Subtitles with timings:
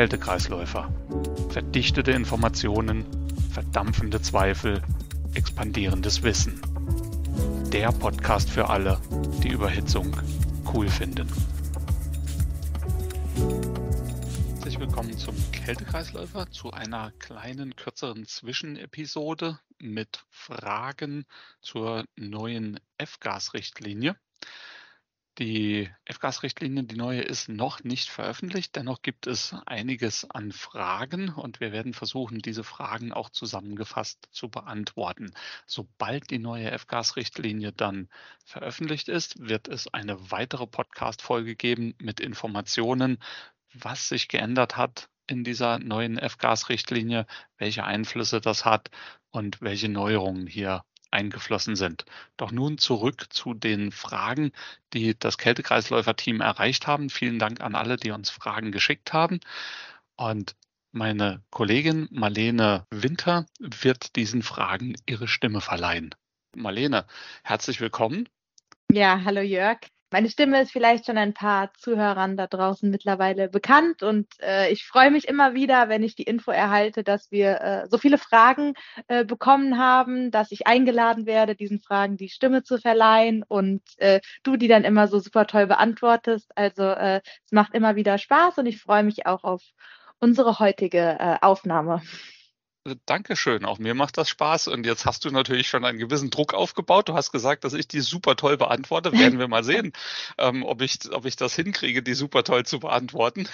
[0.00, 0.90] Kältekreisläufer.
[1.50, 3.04] Verdichtete Informationen,
[3.52, 4.80] verdampfende Zweifel,
[5.34, 6.58] expandierendes Wissen.
[7.70, 8.98] Der Podcast für alle,
[9.42, 10.16] die Überhitzung
[10.72, 11.28] cool finden.
[14.54, 21.26] Herzlich willkommen zum Kältekreisläufer, zu einer kleinen, kürzeren Zwischenepisode mit Fragen
[21.60, 24.16] zur neuen F-Gas-Richtlinie.
[25.40, 28.76] Die F-Gas-Richtlinie, die neue, ist noch nicht veröffentlicht.
[28.76, 34.50] Dennoch gibt es einiges an Fragen und wir werden versuchen, diese Fragen auch zusammengefasst zu
[34.50, 35.32] beantworten.
[35.64, 38.10] Sobald die neue F-Gas-Richtlinie dann
[38.44, 43.16] veröffentlicht ist, wird es eine weitere Podcast-Folge geben mit Informationen,
[43.72, 47.24] was sich geändert hat in dieser neuen F-Gas-Richtlinie,
[47.56, 48.90] welche Einflüsse das hat
[49.30, 52.04] und welche Neuerungen hier eingeflossen sind.
[52.36, 54.52] Doch nun zurück zu den Fragen,
[54.92, 57.10] die das Kältekreisläufer-Team erreicht haben.
[57.10, 59.40] Vielen Dank an alle, die uns Fragen geschickt haben.
[60.16, 60.56] Und
[60.92, 66.14] meine Kollegin Marlene Winter wird diesen Fragen ihre Stimme verleihen.
[66.56, 67.06] Marlene,
[67.44, 68.28] herzlich willkommen.
[68.90, 69.78] Ja, hallo Jörg.
[70.12, 74.84] Meine Stimme ist vielleicht schon ein paar Zuhörern da draußen mittlerweile bekannt und äh, ich
[74.84, 78.74] freue mich immer wieder, wenn ich die Info erhalte, dass wir äh, so viele Fragen
[79.06, 84.20] äh, bekommen haben, dass ich eingeladen werde, diesen Fragen die Stimme zu verleihen und äh,
[84.42, 86.50] du die dann immer so super toll beantwortest.
[86.56, 89.62] Also äh, es macht immer wieder Spaß und ich freue mich auch auf
[90.18, 92.02] unsere heutige äh, Aufnahme.
[93.04, 94.68] Dankeschön, auch mir macht das Spaß.
[94.68, 97.10] Und jetzt hast du natürlich schon einen gewissen Druck aufgebaut.
[97.10, 99.12] Du hast gesagt, dass ich die super toll beantworte.
[99.12, 99.92] Werden wir mal sehen,
[100.38, 103.46] ähm, ob, ich, ob ich das hinkriege, die super toll zu beantworten.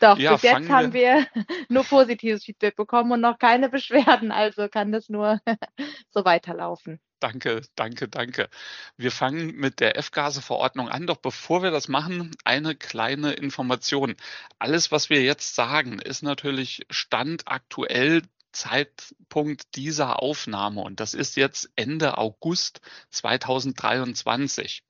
[0.00, 1.26] Doch, ja, bis jetzt haben wir
[1.70, 4.32] nur positives Feedback bekommen und noch keine Beschwerden.
[4.32, 5.40] Also kann das nur
[6.10, 7.00] so weiterlaufen.
[7.20, 8.50] Danke, danke, danke.
[8.96, 11.06] Wir fangen mit der F-Gase-Verordnung an.
[11.06, 14.16] Doch bevor wir das machen, eine kleine Information.
[14.58, 21.36] Alles, was wir jetzt sagen, ist natürlich Stand aktuell Zeitpunkt dieser Aufnahme und das ist
[21.36, 22.80] jetzt Ende August
[23.10, 24.82] 2023.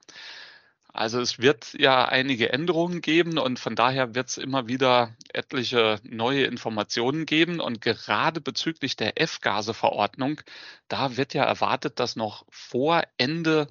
[0.92, 6.00] Also es wird ja einige Änderungen geben und von daher wird es immer wieder etliche
[6.02, 7.60] neue Informationen geben.
[7.60, 10.42] Und gerade bezüglich der F-Gase-Verordnung,
[10.88, 13.68] da wird ja erwartet, dass noch vor Ende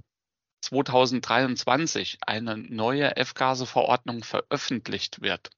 [0.62, 5.50] 2023 eine neue F-Gase-Verordnung veröffentlicht wird.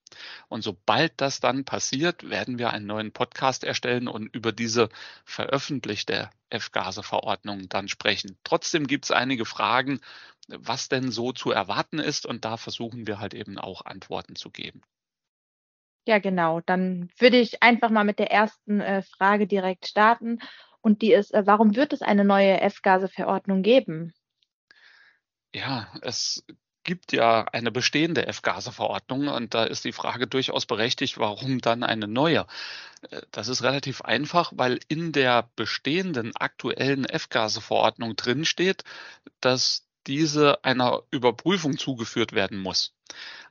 [0.47, 4.89] Und sobald das dann passiert, werden wir einen neuen Podcast erstellen und über diese
[5.25, 8.37] veröffentlichte F-Gase-Verordnung dann sprechen.
[8.43, 9.99] Trotzdem gibt es einige Fragen,
[10.47, 14.49] was denn so zu erwarten ist und da versuchen wir halt eben auch Antworten zu
[14.49, 14.81] geben.
[16.05, 16.59] Ja, genau.
[16.61, 20.39] Dann würde ich einfach mal mit der ersten äh, Frage direkt starten.
[20.81, 24.13] Und die ist, äh, warum wird es eine neue F-Gase-Verordnung geben?
[25.53, 26.43] Ja, es
[26.83, 32.07] gibt ja eine bestehende F-Gase-Verordnung und da ist die Frage durchaus berechtigt, warum dann eine
[32.07, 32.45] neue?
[33.09, 38.83] Äh, das ist relativ einfach, weil in der bestehenden aktuellen F-Gase-Verordnung drinsteht,
[39.41, 42.93] dass diese einer Überprüfung zugeführt werden muss.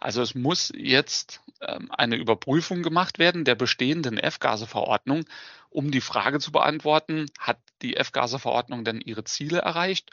[0.00, 5.24] Also es muss jetzt ähm, eine Überprüfung gemacht werden der bestehenden F-Gase-Verordnung,
[5.70, 10.10] um die Frage zu beantworten, hat die F-Gase-Verordnung denn ihre Ziele erreicht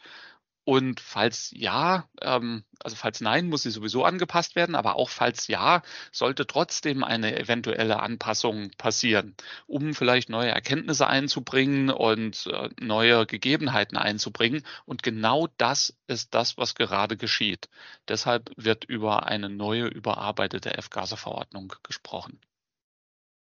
[0.69, 5.47] und falls ja, ähm, also falls nein, muss sie sowieso angepasst werden, aber auch falls
[5.47, 5.81] ja,
[6.11, 9.35] sollte trotzdem eine eventuelle Anpassung passieren,
[9.65, 14.61] um vielleicht neue Erkenntnisse einzubringen und äh, neue Gegebenheiten einzubringen.
[14.85, 17.67] Und genau das ist das, was gerade geschieht.
[18.07, 22.39] Deshalb wird über eine neue überarbeitete F-Gase-Verordnung gesprochen.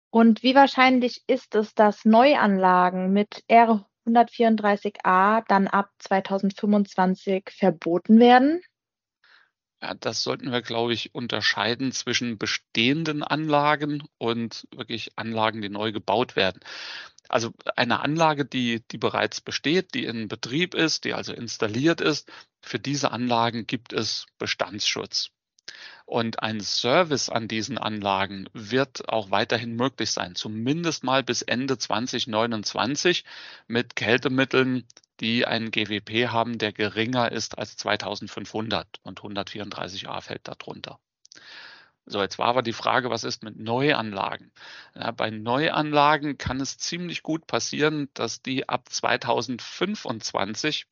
[0.08, 8.60] Und wie wahrscheinlich ist es, dass Neuanlagen mit R 134a dann ab 2025 verboten werden?
[9.82, 15.90] Ja, das sollten wir, glaube ich, unterscheiden zwischen bestehenden Anlagen und wirklich Anlagen, die neu
[15.92, 16.60] gebaut werden.
[17.28, 22.30] Also eine Anlage, die, die bereits besteht, die in Betrieb ist, die also installiert ist,
[22.60, 25.30] für diese Anlagen gibt es Bestandsschutz.
[26.06, 31.78] Und ein Service an diesen Anlagen wird auch weiterhin möglich sein, zumindest mal bis Ende
[31.78, 33.24] 2029
[33.68, 34.86] mit Kältemitteln,
[35.20, 40.98] die einen GWP haben, der geringer ist als 2500 und 134a fällt darunter.
[42.06, 44.50] So, jetzt war aber die Frage, was ist mit Neuanlagen?
[44.96, 50.86] Ja, bei Neuanlagen kann es ziemlich gut passieren, dass die ab 2025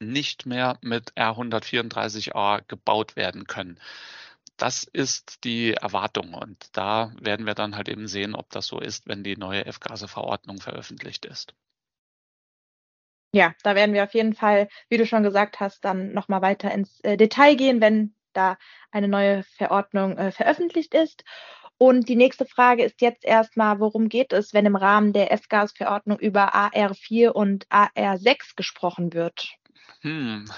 [0.00, 3.78] nicht mehr mit R134a gebaut werden können.
[4.56, 8.80] Das ist die Erwartung und da werden wir dann halt eben sehen, ob das so
[8.80, 11.54] ist, wenn die neue F-Gase-Verordnung veröffentlicht ist.
[13.32, 16.72] Ja, da werden wir auf jeden Fall, wie du schon gesagt hast, dann nochmal weiter
[16.72, 18.56] ins äh, Detail gehen, wenn da
[18.90, 21.24] eine neue Verordnung äh, veröffentlicht ist.
[21.76, 26.18] Und die nächste Frage ist jetzt erstmal, worum geht es, wenn im Rahmen der F-Gas-Verordnung
[26.18, 29.58] über AR4 und AR6 gesprochen wird?
[30.00, 30.50] Hm,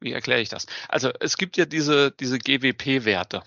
[0.00, 0.66] wie erkläre ich das?
[0.88, 3.42] Also es gibt ja diese, diese GWP-Werte.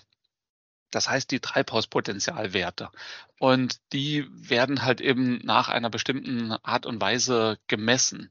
[0.90, 2.90] Das heißt die Treibhauspotentialwerte.
[3.38, 8.30] Und die werden halt eben nach einer bestimmten Art und Weise gemessen.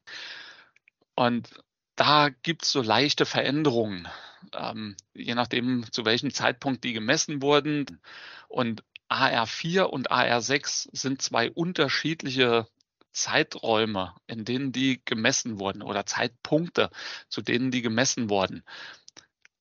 [1.16, 1.50] Und
[1.96, 4.08] da gibt es so leichte Veränderungen,
[4.54, 8.02] ähm, je nachdem, zu welchem Zeitpunkt die gemessen wurden.
[8.48, 12.68] Und AR4 und AR6 sind zwei unterschiedliche
[13.12, 16.90] Zeiträume, in denen die gemessen wurden oder Zeitpunkte,
[17.30, 18.64] zu denen die gemessen wurden.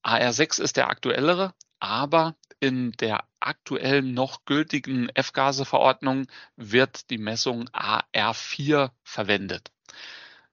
[0.03, 8.91] AR6 ist der aktuellere, aber in der aktuellen noch gültigen F-Gase-Verordnung wird die Messung AR4
[9.03, 9.71] verwendet.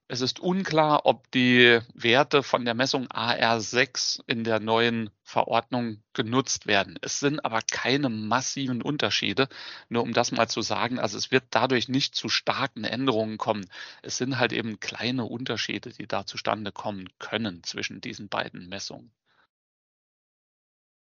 [0.09, 6.65] Es ist unklar, ob die Werte von der Messung AR6 in der neuen Verordnung genutzt
[6.65, 6.97] werden.
[7.01, 9.49] Es sind aber keine massiven Unterschiede.
[9.89, 13.65] Nur um das mal zu sagen, also es wird dadurch nicht zu starken Änderungen kommen.
[14.01, 19.11] Es sind halt eben kleine Unterschiede, die da zustande kommen können zwischen diesen beiden Messungen.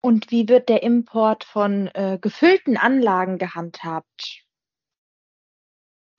[0.02, 4.47] Und wie wird der Import von äh, gefüllten Anlagen gehandhabt?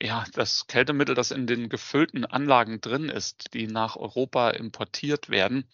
[0.03, 5.69] Ja, das Kältemittel, das in den gefüllten Anlagen drin ist, die nach Europa importiert werden,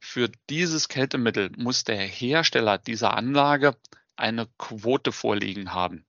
[0.00, 3.76] für dieses Kältemittel muss der Hersteller dieser Anlage
[4.16, 6.06] eine Quote vorliegen haben.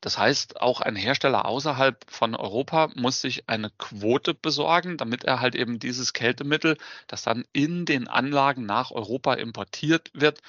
[0.00, 5.40] Das heißt, auch ein Hersteller außerhalb von Europa muss sich eine Quote besorgen, damit er
[5.40, 6.76] halt eben dieses Kältemittel,
[7.08, 10.40] das dann in den Anlagen nach Europa importiert wird,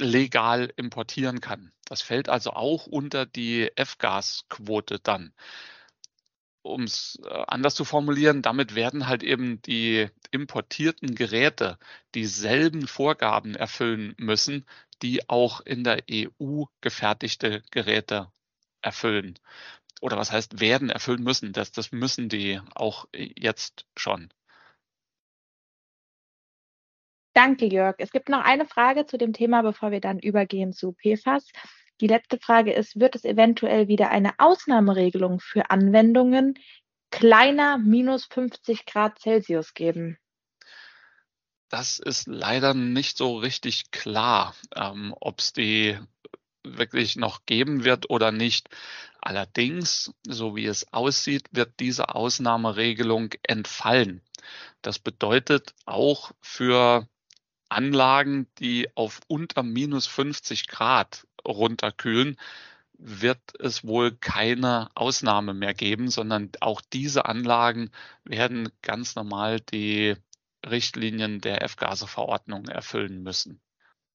[0.00, 1.72] legal importieren kann.
[1.84, 5.34] Das fällt also auch unter die F-Gas-Quote dann.
[6.62, 11.78] Um es äh, anders zu formulieren, damit werden halt eben die importierten Geräte
[12.14, 14.64] dieselben Vorgaben erfüllen müssen,
[15.02, 18.30] die auch in der EU gefertigte Geräte
[18.80, 19.38] erfüllen.
[20.00, 21.52] Oder was heißt werden erfüllen müssen?
[21.52, 24.32] Das, das müssen die auch jetzt schon.
[27.34, 27.96] Danke, Jörg.
[27.98, 31.48] Es gibt noch eine Frage zu dem Thema, bevor wir dann übergehen zu PFAS.
[32.00, 36.58] Die letzte Frage ist, wird es eventuell wieder eine Ausnahmeregelung für Anwendungen
[37.10, 40.18] kleiner minus 50 Grad Celsius geben?
[41.68, 45.98] Das ist leider nicht so richtig klar, ähm, ob es die
[46.64, 48.68] wirklich noch geben wird oder nicht.
[49.20, 54.22] Allerdings, so wie es aussieht, wird diese Ausnahmeregelung entfallen.
[54.82, 57.08] Das bedeutet auch für
[57.72, 62.36] Anlagen, die auf unter minus 50 Grad runterkühlen,
[62.94, 67.90] wird es wohl keine Ausnahme mehr geben, sondern auch diese Anlagen
[68.24, 70.14] werden ganz normal die
[70.64, 73.60] Richtlinien der F-Gase-Verordnung erfüllen müssen.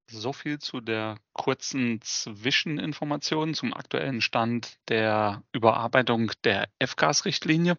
[0.09, 7.77] So viel zu der kurzen Zwischeninformation zum aktuellen Stand der Überarbeitung der F-Gas-Richtlinie.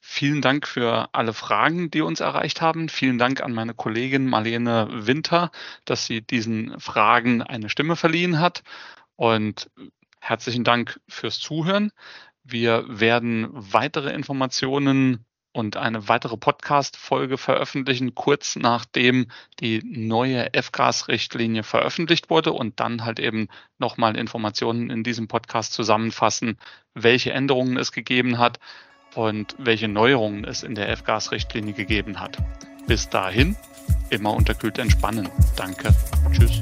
[0.00, 2.88] Vielen Dank für alle Fragen, die uns erreicht haben.
[2.88, 5.50] Vielen Dank an meine Kollegin Marlene Winter,
[5.84, 8.62] dass sie diesen Fragen eine Stimme verliehen hat.
[9.16, 9.70] Und
[10.20, 11.92] herzlichen Dank fürs Zuhören.
[12.44, 19.26] Wir werden weitere Informationen und eine weitere Podcast-Folge veröffentlichen, kurz nachdem
[19.58, 23.48] die neue F-Gas-Richtlinie veröffentlicht wurde und dann halt eben
[23.78, 26.56] nochmal Informationen in diesem Podcast zusammenfassen,
[26.94, 28.58] welche Änderungen es gegeben hat,
[29.14, 32.38] und welche Neuerungen es in der F-Gas-Richtlinie gegeben hat.
[32.86, 33.56] Bis dahin
[34.10, 35.28] immer unterkühlt entspannen.
[35.56, 35.90] Danke.
[36.32, 36.60] Tschüss.